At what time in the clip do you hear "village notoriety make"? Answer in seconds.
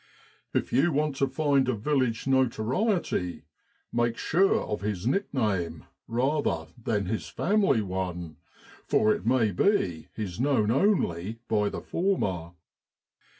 1.75-4.17